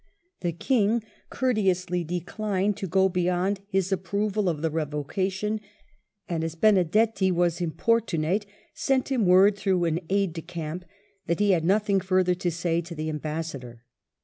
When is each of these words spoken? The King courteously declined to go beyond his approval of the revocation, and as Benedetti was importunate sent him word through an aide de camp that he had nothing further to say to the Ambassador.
The 0.39 0.51
King 0.51 1.03
courteously 1.29 2.03
declined 2.05 2.75
to 2.77 2.87
go 2.87 3.07
beyond 3.07 3.59
his 3.67 3.91
approval 3.91 4.49
of 4.49 4.63
the 4.63 4.71
revocation, 4.71 5.61
and 6.27 6.43
as 6.43 6.55
Benedetti 6.55 7.29
was 7.31 7.61
importunate 7.61 8.47
sent 8.73 9.11
him 9.11 9.27
word 9.27 9.55
through 9.55 9.83
an 9.85 9.99
aide 10.09 10.33
de 10.33 10.41
camp 10.41 10.85
that 11.27 11.39
he 11.39 11.51
had 11.51 11.63
nothing 11.65 11.99
further 12.01 12.33
to 12.33 12.49
say 12.49 12.81
to 12.81 12.95
the 12.95 13.09
Ambassador. 13.09 13.83